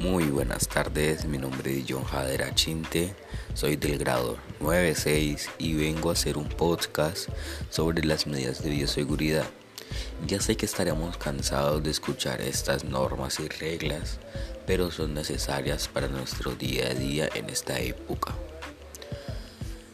[0.00, 3.14] Muy buenas tardes, mi nombre es John Jader Achinte,
[3.52, 7.28] soy del grado 96 y vengo a hacer un podcast
[7.68, 9.44] sobre las medidas de bioseguridad.
[10.26, 14.20] Ya sé que estaremos cansados de escuchar estas normas y reglas,
[14.66, 18.34] pero son necesarias para nuestro día a día en esta época.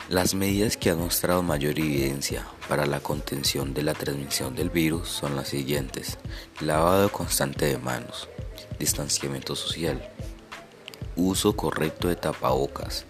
[0.08, 5.08] Las medidas que han mostrado mayor evidencia para la contención de la transmisión del virus
[5.08, 6.16] son las siguientes.
[6.60, 8.28] Lavado constante de manos,
[8.78, 10.10] distanciamiento social,
[11.16, 13.04] uso correcto de tapabocas.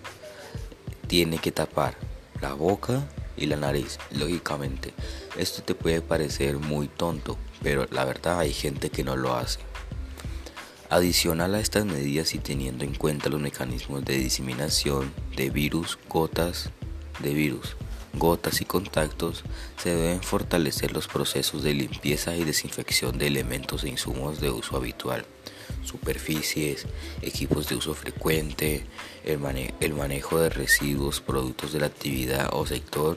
[1.07, 1.97] Tiene que tapar
[2.41, 4.93] la boca y la nariz, lógicamente.
[5.37, 9.61] Esto te puede parecer muy tonto, pero la verdad hay gente que no lo hace.
[10.89, 16.71] Adicional a estas medidas y teniendo en cuenta los mecanismos de diseminación de virus, gotas,
[17.21, 17.77] de virus,
[18.15, 19.45] gotas y contactos,
[19.83, 24.77] se deben fortalecer los procesos de limpieza y desinfección de elementos e insumos de uso
[24.77, 25.27] habitual,
[25.83, 26.87] superficies,
[27.23, 28.85] equipos de uso frecuente,
[29.25, 29.39] el,
[29.95, 33.17] manejo de residuos, productos de la actividad o sector,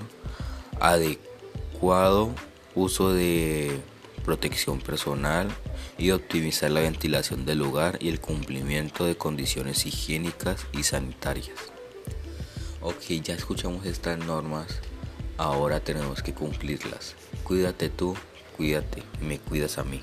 [0.79, 2.33] adecuado
[2.75, 3.79] uso de
[4.23, 5.49] protección personal
[5.97, 11.57] y optimizar la ventilación del lugar y el cumplimiento de condiciones higiénicas y sanitarias.
[12.81, 14.67] Ok, ya escuchamos estas normas,
[15.37, 17.15] ahora tenemos que cumplirlas.
[17.43, 18.15] Cuídate tú,
[18.55, 20.01] cuídate me cuidas a mí.